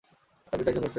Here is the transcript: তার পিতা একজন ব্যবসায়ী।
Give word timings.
তার 0.47 0.57
পিতা 0.59 0.69
একজন 0.71 0.81
ব্যবসায়ী। 0.81 0.89